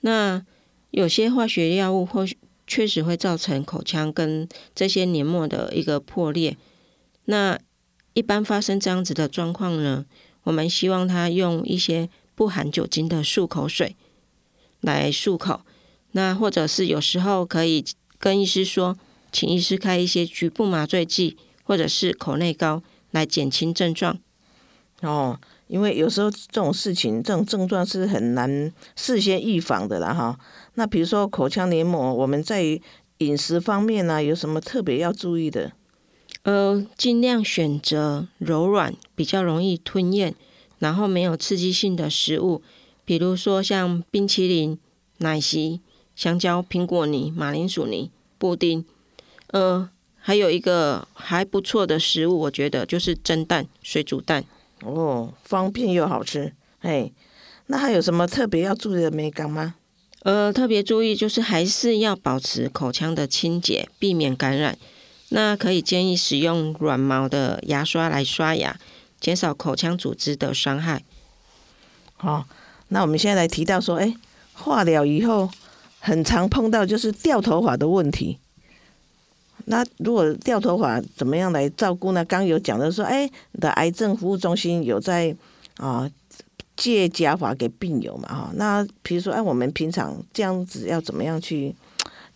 [0.00, 0.44] 那
[0.90, 2.26] 有些化学药物或
[2.66, 6.56] 确实会造成口腔跟这些黏膜的一个破裂。
[7.26, 7.56] 那
[8.14, 10.04] 一般发生这样子的状况呢，
[10.42, 13.94] 我们希望他用一些不含酒精的漱口水
[14.80, 15.60] 来漱口。
[16.10, 17.84] 那或者是有时候可以
[18.18, 18.96] 跟医师说。
[19.30, 24.20] 请医师开一些局部麻醉剂或者是口内膏来减轻症状。
[25.04, 30.38] 哦，因为有时候这种事情，这种症状是很难事先预防的啦，哈。
[30.74, 32.80] 那比如说口腔黏膜，我们在
[33.18, 35.72] 饮食方面呢，有什么特别要注意的？
[36.42, 40.34] 呃，尽量选择柔软、比较容易吞咽，
[40.78, 42.60] 然后没有刺激性的食物，
[43.04, 44.78] 比如说像冰淇淋、
[45.18, 45.80] 奶昔、
[46.14, 48.84] 香蕉、苹果泥、马铃薯泥、布丁。
[49.52, 49.88] 呃，
[50.18, 54.44] 还有一个还不错的食物，我觉得就是蒸蛋、水煮蛋。
[54.84, 56.52] 哦，方便又好吃。
[56.80, 57.10] 哎，
[57.66, 59.74] 那还有什么特别要注意的美感吗？
[60.22, 64.78] 呃，特别注意就是还是要保持口腔的清洁，避免感染。
[65.30, 68.78] 那可以建议使用软毛的牙刷来刷牙，
[69.18, 71.02] 减少口腔组织的伤害。
[72.16, 72.46] 好，
[72.88, 74.14] 那我们现在来提到说，哎，
[74.52, 75.50] 化疗以后
[75.98, 78.38] 很常碰到就是掉头发的问题。
[79.66, 82.24] 那如果掉头发怎么样来照顾呢？
[82.24, 85.34] 刚有讲的说，哎，你的癌症服务中心有在
[85.76, 86.10] 啊
[86.76, 88.28] 借假发给病友嘛？
[88.28, 91.74] 哈，那比如说，哎，我们平常这样子要怎么样去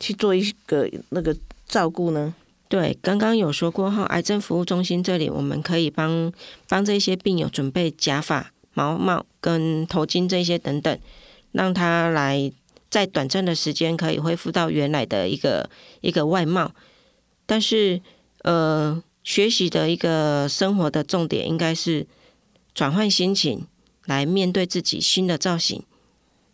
[0.01, 1.37] 去做一个那个
[1.67, 2.35] 照顾呢？
[2.69, 6.33] 对，刚刚有说过哈，癌症服务中心这里我们可以帮
[6.69, 10.99] 帮这些病友准备假发、毛帽跟头巾这些等等，
[11.53, 12.51] 让他来
[12.91, 15.69] 在短暂的时间可以恢复到原来的一个
[16.01, 16.73] 一个外貌。
[17.49, 17.99] 但是，
[18.43, 22.07] 呃，学习的一个生活的重点应该是
[22.75, 23.67] 转换心情，
[24.05, 25.83] 来面对自己新的造型。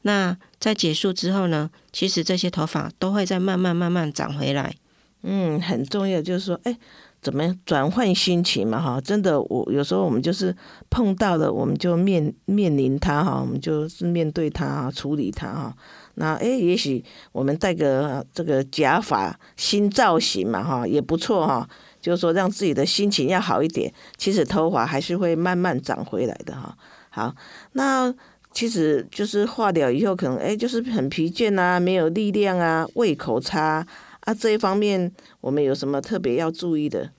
[0.02, 1.68] 那在结束之后呢？
[1.92, 4.76] 其实这些头发都会再慢慢慢慢长回来。
[5.22, 6.78] 嗯，很重要就是说，哎，
[7.20, 8.80] 怎么样转换心情嘛？
[8.80, 10.54] 哈，真的，我有时候我们就是
[10.90, 15.76] 碰到了，我们就面面临它哈，我们就是面对它哈，处理它哈。
[16.16, 21.68] 那哎，也许我们戴个这个假发新造型嘛，哈，也不错哈。
[22.00, 23.90] 就是说，让自己的心情要好一点。
[24.18, 26.76] 其实头发还是会慢慢长回来的哈。
[27.08, 27.34] 好，
[27.72, 28.14] 那
[28.52, 33.86] 其实就是化疗以后，可能哎，就是很疲倦啊，没有力量啊，胃口差
[34.20, 37.10] 啊，这一方面我们有什么特别要注意的？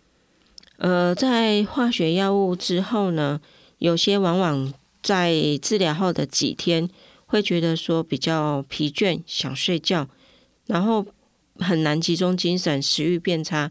[0.77, 3.41] 呃，在化学药物之后呢，
[3.79, 6.87] 有些往往在治疗后的几天。
[7.35, 10.07] 会觉得说比较疲倦，想睡觉，
[10.67, 11.05] 然后
[11.59, 13.69] 很难集中精神，食欲变差。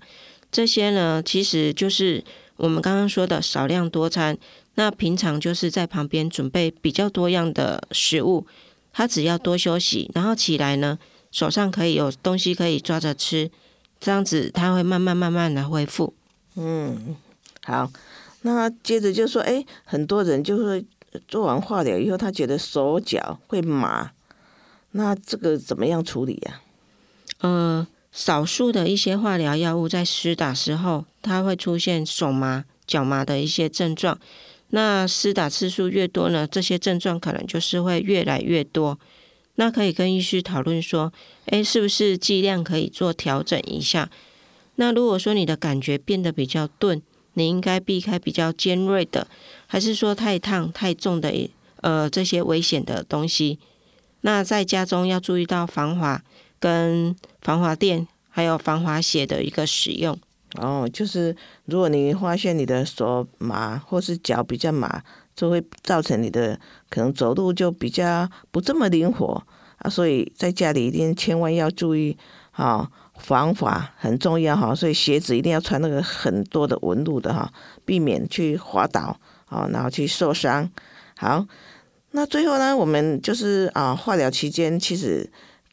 [0.53, 2.23] 这些呢，其实就是
[2.57, 4.37] 我们刚刚说的少量多餐。
[4.75, 8.47] 那平常就是在旁边准备比较多样的食物，
[8.93, 10.99] 他只要多休息，然后起来呢，
[11.33, 13.51] 手上可以有东西可以抓着吃，
[13.99, 16.13] 这样子他会慢慢慢慢的恢复。
[16.57, 17.17] 嗯，
[17.63, 17.91] 好，
[18.43, 20.85] 那接着就说，哎，很多人就会。
[21.27, 24.13] 做完化疗以后，他觉得手脚会麻，
[24.93, 26.61] 那这个怎么样处理呀？
[27.39, 34.19] 呃，少数的一些化疗药物在施打时候，它会出现手麻、脚麻的一些症状。
[34.69, 38.99] 那施打次数越多呢，这些症状可能就是会越来越多。
[39.57, 41.13] 那可以跟医师讨论说，
[41.47, 44.11] 诶，是不是剂量可以做调整一下？
[44.77, 47.01] 那如果说你的感觉变得比较钝，
[47.35, 49.27] 你应该避开比较尖锐的，
[49.67, 51.33] 还是说太烫、太重的
[51.83, 53.59] 呃这些危险的东西？
[54.23, 56.23] 那在家中要注意到防滑
[56.59, 60.19] 跟防滑垫，还有防滑鞋的一个使用。
[60.55, 65.03] 哦，就是如果你发现你的手麻或是脚比较麻，
[65.35, 69.43] 就会造成你的可能走路就比较不这么灵活
[69.79, 72.17] 啊，所以在家里一定千万要注意
[72.53, 77.53] 啊，防滑很重要哈，所以鞋子一定要穿那个很多的纹路的哈，
[77.85, 80.71] 避免去滑倒啊，然后去受伤。
[81.17, 81.47] 好，
[82.11, 85.31] 那最后呢，我们就是啊，化疗期间其实。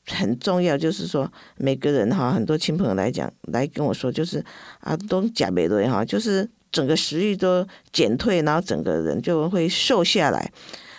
[0.08, 4.44] 很重要，就是说每个人哈，很多亲朋友来讲，来跟我说，就是
[4.80, 10.52] 啊，都假美瑞哈，就是整个食欲都减退，然后整个人就会瘦下来。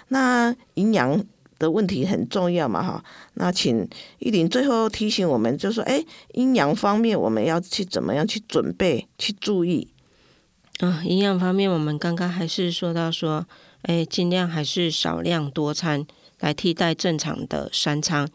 [0.09, 1.22] 那营养
[1.62, 3.05] 的问题很重要嘛哈。
[3.35, 9.88] 那请玉玲最后提醒我们，就说哎，营养方面我们要去怎么样去准备去注意
[10.81, 11.03] 啊？
[11.07, 13.46] 营养方面，我们刚刚还是说到说，
[13.83, 16.05] 哎，尽量还是少量多餐
[16.40, 18.29] 来替代正常的三餐。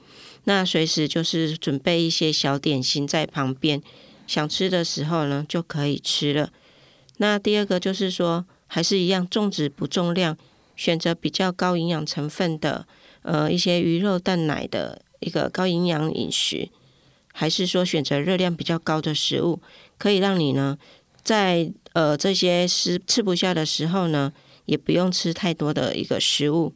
[0.46, 3.82] 那随时就是准备一些小点心在旁边，
[4.26, 6.50] 想吃的时候呢就可以吃了。
[7.18, 10.38] 那第二个就是说，还是一样重质不重量，
[10.76, 12.86] 选择比较高营养成分的，
[13.28, 16.70] 呃，一些鱼肉蛋奶的一个高营养饮食，
[17.34, 19.60] 还是说选择热量比较高的食物，
[19.98, 20.78] 可以让你呢
[21.24, 24.32] 在呃这些食吃不下的时候呢，
[24.64, 26.74] 也不用吃太多的一个食物。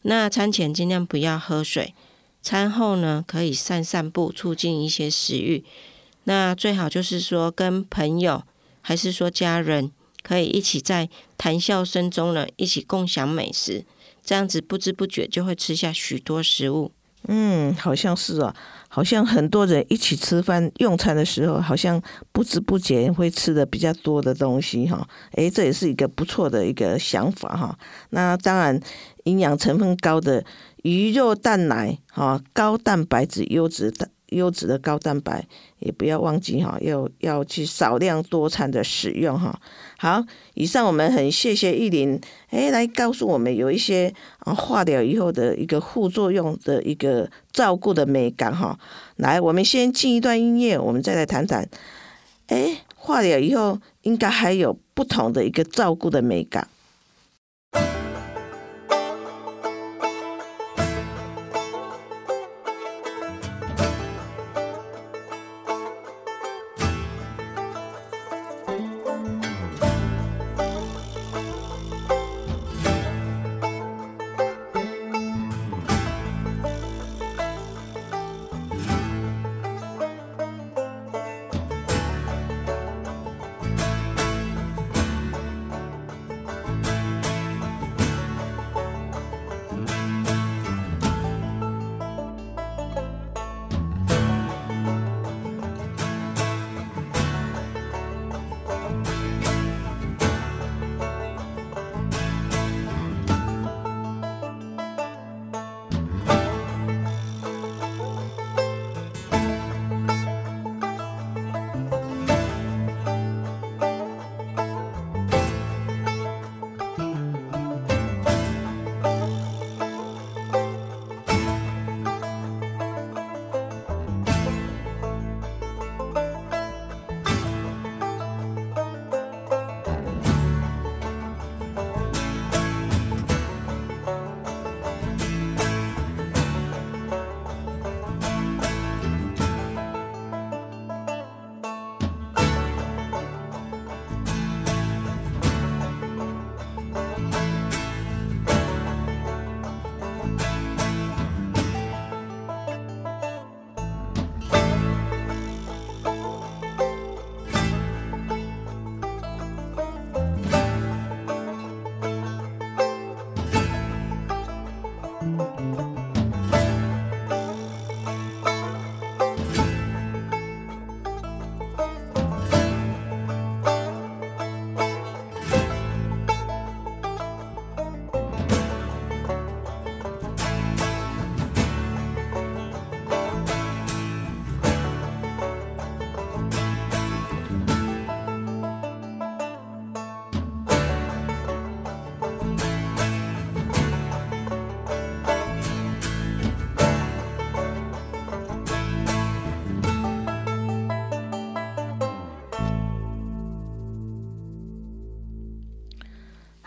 [0.00, 1.92] 那餐前尽量不要喝水。
[2.40, 5.62] 餐后呢，可以散散步，促进一些食欲。
[6.24, 8.44] 那最好就是说，跟朋友
[8.80, 13.84] 还是说家人，可以一起在谈笑声中呢，一起共享美食。
[14.24, 16.90] 这样子不知不觉就会吃下许多食物。
[17.26, 18.54] 嗯，好像是啊，
[18.88, 22.00] 好像很多人一起吃饭用餐的时候，好像
[22.32, 25.06] 不知不觉会吃的比较多的东西哈。
[25.32, 27.78] 诶，这也是一个不错的一个想法哈。
[28.10, 28.78] 那当然，
[29.24, 30.44] 营养成分高的。
[30.82, 35.42] 鱼肉蛋奶，哈，高蛋白质、优质的、优质的高蛋白，
[35.78, 39.58] 也不要忘记哈，要要去少量多餐的使用哈。
[40.04, 48.78] 好，以上我们很谢谢玉林，哎，来告诉我们有一些啊化疗以后的一个副作用的一个照顾的美感哈。
[49.16, 51.66] 来，我们先进一段音乐，我们再来谈谈，
[52.48, 56.68] 哎，化疗以后应该还有不同的一个照顾的美感。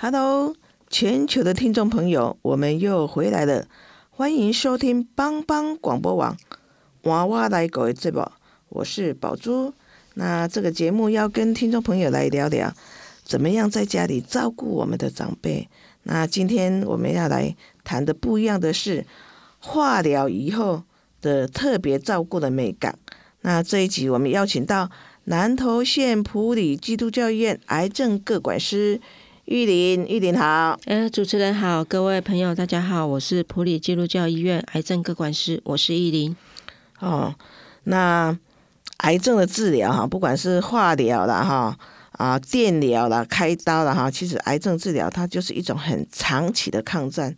[0.10, 0.56] Hello，
[0.90, 3.68] 全球的听众朋友，我们又回来了，
[4.10, 6.38] 欢迎收听帮帮广播网
[7.02, 8.26] 娃娃来狗的节目，
[8.70, 9.74] 我是宝珠。
[10.14, 12.74] 那这个节目要跟听众朋友来聊聊，
[13.26, 15.68] 怎么样在家里照顾我们的长辈。
[16.04, 17.54] 那今天我们要来
[17.84, 19.06] 谈的不一样的是
[19.60, 20.84] 化疗以后
[21.20, 22.98] 的特别照顾的美感。
[23.42, 24.90] 那这一集我们邀请到
[25.26, 29.02] 南投县普里基督教医院癌症各管师。
[29.48, 30.78] 玉林，玉林好。
[30.88, 36.36] 呃，主持人好，各位朋友大家好，我是普里基督教医院癌症各管师，我是玉林。
[37.00, 37.34] 哦，
[37.86, 38.38] 那
[38.98, 41.80] 癌症的治疗哈，不管是化疗啦哈，
[42.12, 47.34] 啊电疗啦，开刀啦哈，其实癌症治疗它就是一种很长期的抗战。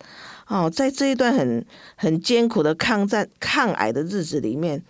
[0.48, 1.64] 哦，在这一段很
[1.96, 4.82] 很艰苦的抗战抗癌的日子里面，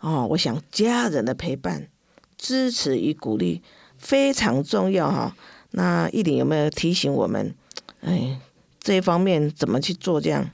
[0.00, 1.88] 哦，我想家人的陪伴、
[2.36, 3.62] 支持与鼓励
[3.96, 5.34] 非常重要哈。
[5.72, 7.54] 那一林有没有提醒我们？
[8.00, 8.38] 哎，
[8.80, 10.20] 这一方面怎么去做？
[10.20, 10.50] 这样？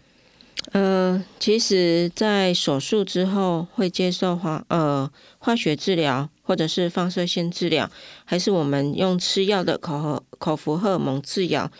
[0.72, 7.90] 呃，其实，在手术之后会接受化呃化学治疗，或者是放射线治疗，
[8.24, 11.70] 还是我们用吃药的口口口服荷尔蒙治疗，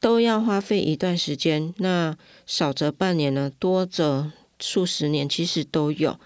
[0.00, 1.72] 都要花费一段时间。
[1.78, 2.14] 那
[2.46, 4.30] 少则半年呢，多则
[4.60, 6.18] 数十年，其实都有。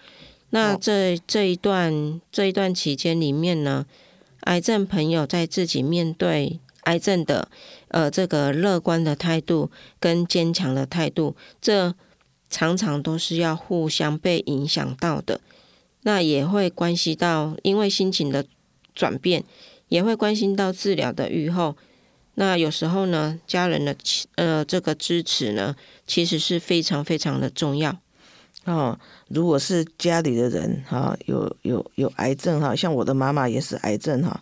[0.51, 3.87] 那这这一段这一段期间里面呢？
[4.41, 7.49] 癌症朋友在自己面对癌症的，
[7.89, 9.70] 呃，这个乐观的态度
[10.01, 11.95] 跟坚强的态度，这
[12.49, 15.41] 常常都是要互相被影响到的。
[16.03, 18.47] 那也会关系到，因为心情的
[18.95, 19.45] 转变，
[19.89, 21.76] 也会关心到治疗的愈后。
[22.34, 23.95] 那有时候呢，家人的
[24.36, 25.74] 呃这个支持呢，
[26.07, 27.99] 其实是非常非常的重要。
[28.64, 28.99] 哦，
[29.29, 34.41] 如果是家里的人哈，有有有癌症哈，像我的妈妈也是癌症哈，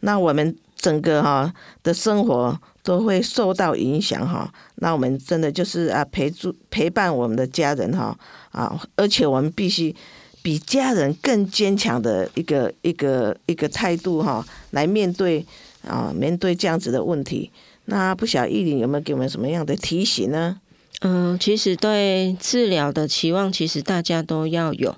[0.00, 4.52] 那我们整个哈的生活都会受到影响哈。
[4.76, 8.16] 那我们真的就是啊陪住陪伴我们的家人哈
[8.52, 9.94] 啊，而且我们必须
[10.42, 15.44] 比家人更坚强的一个一个一个态度哈，来面对
[15.82, 17.50] 啊面对这样子的问题。
[17.86, 20.60] 那不晓得艺林有没有给我们什么样的提醒呢？
[21.02, 24.96] 嗯，其实对治疗的期望，其实大家都要有，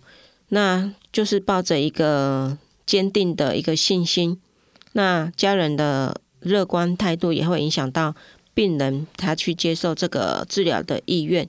[0.51, 4.41] 那就是抱着一个坚定的一个信心。
[4.93, 8.15] 那家人的乐观态度也会影响到
[8.55, 11.49] 病人他去接受这个治疗的意愿。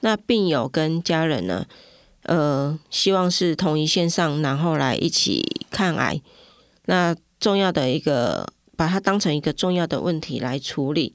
[0.00, 1.66] 那病友跟家人呢，
[2.22, 6.20] 呃，希望是同一线上，然后来一起抗癌。
[6.86, 11.14] 那重要的一个，把它当成一个重要的问题来处理。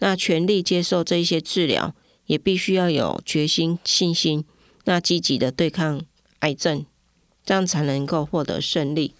[0.00, 1.94] 那全力接受这一些治疗。
[2.28, 4.44] 也必须要有决心、信心，
[4.84, 6.00] 那积极的对抗
[6.38, 6.86] 癌症，
[7.44, 9.14] 这样才能够获得胜利。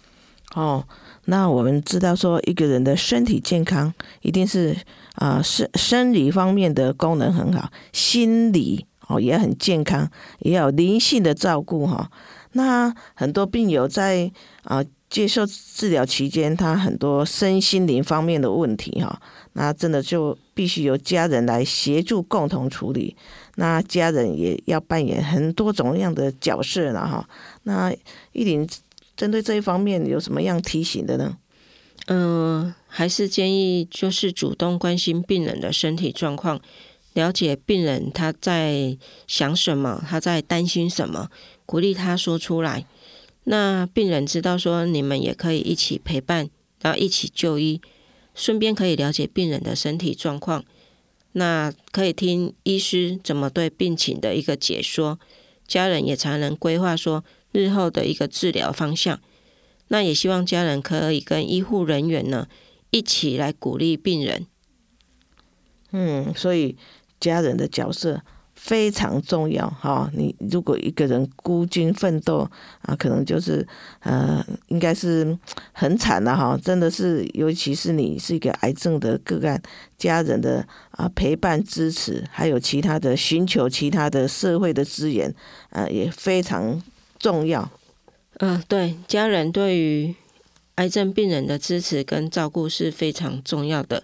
[0.55, 0.87] 哦，
[1.25, 4.75] 那我们知道说，一个人的身体健康，一定是
[5.13, 12.09] 啊生生理方面的功能很好，心理哦也很健康，也有灵性的照顾哈。
[12.53, 14.31] 那很多病友在
[14.63, 19.21] 啊接受治疗期间，他很多身心灵方面的问题哈。
[19.53, 23.15] 那真的就必须由家人来协助共同处理，
[23.55, 27.27] 那家人也要扮演很多种样的角色了哈。
[27.63, 27.91] 那
[28.33, 28.67] 玉林
[29.17, 31.37] 针对这一方面有什么样提醒的呢？
[32.07, 36.59] 嗯，还是建议就是主动关心病人的身体状况，
[37.13, 38.97] 了解病人他在
[39.27, 41.29] 想什么，他在担心什么，
[41.65, 42.85] 鼓励他说出来。
[43.43, 46.49] 那病人知道说你们也可以一起陪伴，
[46.81, 47.81] 然后一起就医。
[48.33, 50.63] 顺便可以了解病人的身体状况，
[51.33, 55.19] 那可以听医师怎么对病情的一个解说，
[55.67, 59.19] 家人也才能规划说日后的一个治疗方向。
[59.89, 62.47] 那也希望家人可以跟医护人员呢
[62.91, 64.45] 一起来鼓励病人。
[65.91, 66.77] 嗯，所以
[67.19, 68.21] 家人的角色。
[68.61, 70.11] 非常重要哈！
[70.13, 72.39] 你如果一个人孤军奋斗
[72.81, 73.65] 啊，可能就是
[74.01, 75.35] 呃，应该是
[75.71, 76.59] 很惨的哈。
[76.61, 79.59] 真的是，尤其是你是一个癌症的个案，
[79.97, 85.33] 家人的啊陪伴支持，还有其他的寻求其他的社会的资源，
[85.69, 86.83] 呃，也非常
[87.17, 87.71] 重要。
[88.39, 90.13] 嗯，对，家人对于
[90.75, 94.03] 癌症病人的支持跟照顾是非常重要的。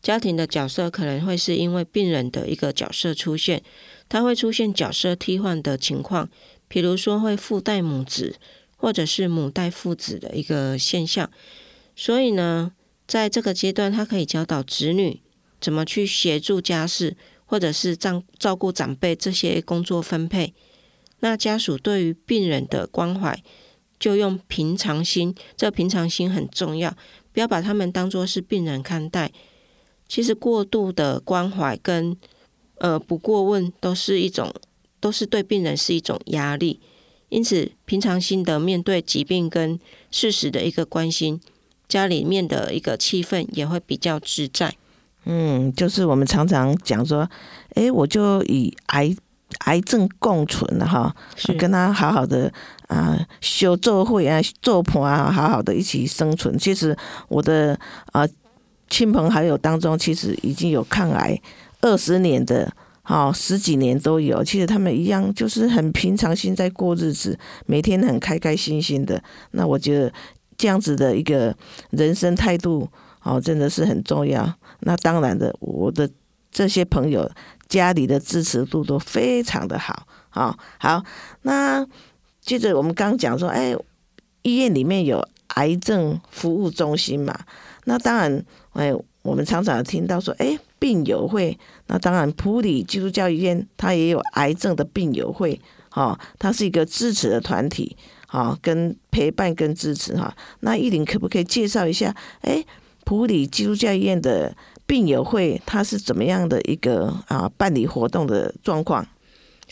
[0.00, 3.62] 家庭的角色可能会是因为病人的一个角色出现，
[4.08, 6.28] 他会出现角色替换的情况，
[6.68, 8.36] 比如说会父代母子，
[8.76, 11.28] 或者是母代父子的一个现象。
[11.96, 12.72] 所以呢，
[13.08, 15.20] 在这个阶段，他可以教导子女
[15.60, 20.54] 怎么去协助家事，或者是照照顾长辈这些工作分配。
[21.18, 23.42] 那家属对于病人的关怀，
[23.98, 26.96] 就用平常心，这平常心很重要，
[27.32, 29.32] 不要把他们当作是病人看待。
[30.08, 32.16] 其实过度的关怀跟
[32.78, 34.52] 呃不过问，都是一种，
[34.98, 36.80] 都是对病人是一种压力。
[37.28, 39.78] 因此，平常心的面对疾病跟
[40.10, 41.38] 事实的一个关心，
[41.86, 44.74] 家里面的一个气氛也会比较自在。
[45.24, 47.28] 嗯，就是我们常常讲说，
[47.74, 49.14] 哎，我就以癌
[49.66, 51.14] 癌症共存了哈，
[51.58, 52.50] 跟他好好的
[52.86, 56.58] 啊修做会啊做朋啊，好好的一起生存。
[56.58, 56.96] 其实
[57.28, 57.78] 我的
[58.12, 58.26] 啊
[58.88, 61.40] 亲朋好友当中，其实已经有抗癌
[61.80, 62.72] 二十年的。
[63.02, 69.18] 好，十几年都有，其实他们一样，就是很平常心在过日子，每天很开开心心的。
[69.52, 70.12] 那我觉得
[70.58, 71.56] 这样子的一个
[71.88, 72.86] 人生态度，
[73.22, 74.52] 哦，真的是很重要。
[74.80, 76.06] 那当然的，我的
[76.52, 77.26] 这些朋友
[77.66, 80.06] 家里的支持度都非常的好。
[80.28, 81.02] 好，好，
[81.40, 81.86] 那
[82.42, 83.74] 接着我们刚讲说，哎，
[84.42, 87.34] 医院里面有癌症服务中心嘛？
[87.84, 88.92] 那当然，哎，
[89.22, 90.58] 我们常常听到说，哎。
[90.80, 91.58] 病友会，
[91.88, 95.60] 那当然普里基督教医院它也有癌症的病友会，
[95.90, 97.96] 哈，它是一个支持的团体，
[98.28, 100.32] 哈，跟陪伴跟支持哈。
[100.60, 102.14] 那依林可不可以介绍一下？
[102.42, 102.64] 哎，
[103.04, 104.56] 普里基督教医院的
[104.86, 109.04] 病友会它是怎么样的一个啊办理活动的状况？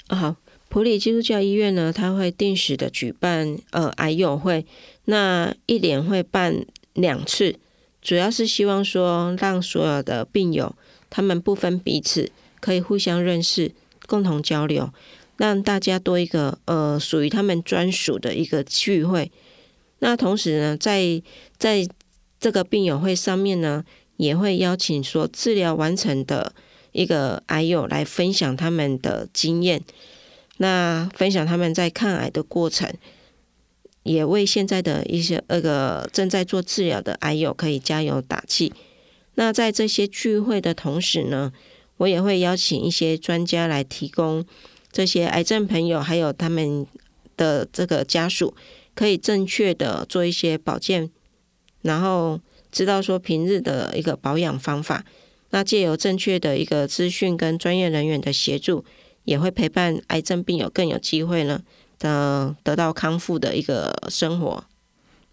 [0.09, 0.35] 好，
[0.69, 4.67] 普里基督教医院呢，它会定时的举办呃癌友会，
[5.05, 7.61] 那一年会办两次，
[8.07, 10.73] 主要是希望说让所有的病友。
[11.11, 12.31] 他们不分彼此，
[12.61, 13.73] 可以互相认识，
[14.07, 14.93] 共同交流，
[15.37, 19.33] 让大家多一个呃属于他们专属的一个聚会。
[19.99, 21.21] 那同时呢，在
[21.59, 21.85] 在
[22.39, 23.85] 这个病友会上面呢，
[24.19, 26.53] 也会邀请说治疗完成的
[26.93, 29.83] 一个癌友来分享他们的经验，
[30.59, 32.93] 那分享他们在抗癌的过程，
[34.07, 38.73] 也为现在的一些那个正在做治疗的癌友可以加油打气。
[39.35, 41.53] 那在这些聚会的同时呢，
[41.99, 44.45] 我也会邀请一些专家来提供
[44.93, 46.87] 这些癌症朋友还有他们
[47.37, 48.55] 的这个家属，
[48.95, 51.11] 可以正确的做一些保健，
[51.83, 52.41] 然后
[52.73, 55.05] 知道说平日的一个保养方法。
[55.51, 58.85] 那借由正确的一个资讯跟专业人员的协助，
[59.25, 61.63] 也会陪伴癌症病友更有机会呢，
[61.99, 64.63] 的得到康复的一个生活。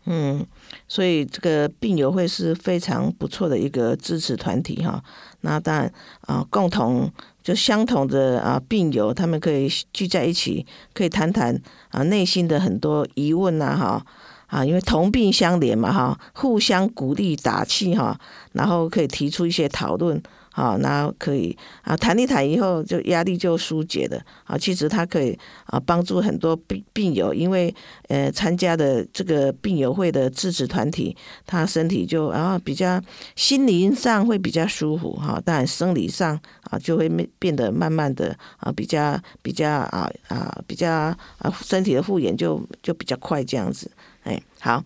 [0.05, 0.45] 嗯，
[0.88, 5.01] 所以这个病友会是非常不错的一个支持团体哈。
[5.41, 5.93] 那当然
[6.28, 7.09] 啊，共同
[7.41, 11.57] 就相同的啊病友，他们可以聚在一起，可以谈谈
[11.89, 14.05] 啊内心的很多疑问呐哈
[14.47, 18.20] 啊，因为同病相怜嘛哈，互相鼓励打气哈，
[18.51, 20.22] 然后可以提出一些讨论。
[20.56, 24.56] 好，然后可以啊，谈一谈以后就压力就疏解了啊。
[24.56, 25.36] 其实它可以
[25.66, 27.74] 啊，帮助很多病病友，因为
[28.08, 33.01] 呃参加的这个病友会的支持团体，他身体就啊比较
[33.36, 36.39] 心灵上会比较舒服哈，但生理上
[36.70, 43.89] 啊就会变得慢慢的啊比较比较啊啊比较啊身体的复原就就比较快这样子。
[44.22, 44.84] 哎，好，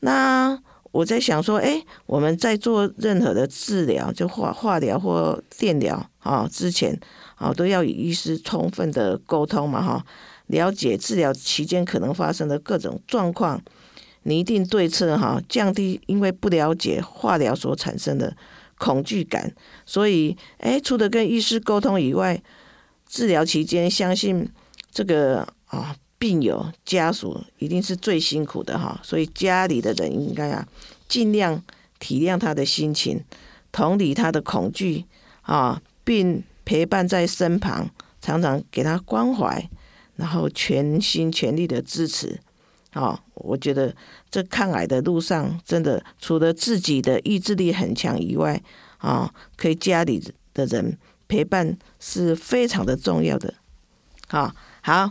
[0.00, 0.60] 那。
[0.94, 6.96] 我在想说，哎，我们在做任何的治疗，就化化疗或电疗啊，之前
[7.34, 10.06] 啊，都要与医师充分的沟通嘛，哈，
[10.46, 13.60] 了解治疗期间可能发生的各种状况，
[14.22, 18.36] 拟定对策，哈，降低因为不了解化疗所产生的
[18.78, 19.52] 恐惧感。
[19.84, 22.40] 所以，哎，除了跟医师沟通以外，
[23.08, 24.48] 治疗期间，相信
[24.92, 25.96] 这个啊。
[26.24, 30.66] 病友家属一定是最辛苦的哈，所以家里的人应该啊，
[31.06, 31.62] 尽量
[31.98, 33.22] 体谅他的心情，
[33.70, 35.04] 同理他的恐惧
[35.42, 37.90] 啊，并陪伴在身旁，
[38.22, 39.68] 常常给他关怀，
[40.16, 42.40] 然后全心全力的支持。
[42.92, 43.94] 啊，我觉得
[44.30, 48.62] 这抗癌的路上，真的除了自己的意志力很强以外，
[48.96, 50.96] 啊，可以家里的人
[51.28, 53.52] 陪伴是非常的重要的。
[54.28, 55.10] 啊，好。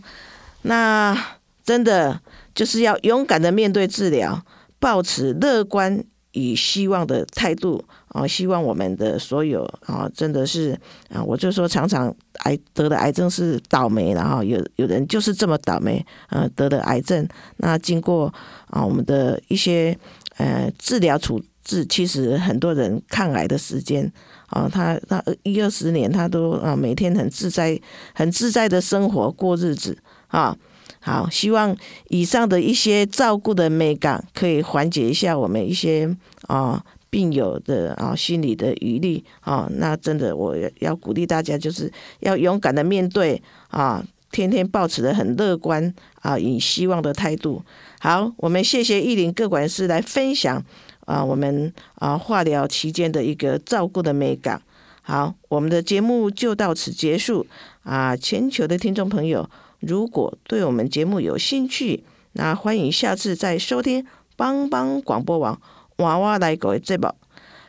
[0.64, 1.18] 那
[1.64, 2.20] 真的
[2.54, 4.44] 就是要勇敢的面对治疗，
[4.80, 6.04] 保持乐观
[6.34, 8.28] 与希望的态度啊！
[8.28, 10.78] 希望我们的所有啊，真的是
[11.10, 12.14] 啊，我就说常常
[12.46, 17.28] 癌得的癌症是倒霉的哈，有有人就是这么倒霉，呃，得的癌症。
[17.58, 18.34] 那经过
[18.68, 19.98] 啊，我们的一些
[20.38, 24.12] 呃治疗处置，其实很多人抗癌的时间
[24.48, 27.80] 啊，他他一二十年，他都啊每天很自在、
[28.14, 29.98] 很自在的生活过日子。
[30.34, 30.58] 啊。
[31.06, 31.76] 好，希望
[32.08, 36.10] 以上的一些照顾的美感，可以缓解一下我们一些
[36.48, 39.68] 啊病友的啊心理的余力啊。
[39.74, 47.62] 那真的，我要鼓励大家，就是要勇敢的面对啊，天天保持的很乐观啊，以希望的态度。
[48.00, 50.64] 好，我们谢谢意林各管事来分享
[51.06, 54.62] 啊，我们啊化疗期间的一个照顾的美感。
[55.02, 57.46] 好，我们的节目就到此结束
[57.84, 59.50] 啊，全球的听众朋友。
[59.86, 64.06] 如果对我们节目有兴趣，那欢迎下次再收听
[64.38, 65.62] 帮帮广播网
[65.98, 67.16] 娃娃来狗这宝。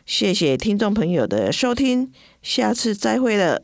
[0.05, 2.11] 谢谢听众朋友的收听，
[2.41, 3.63] 下次再会了。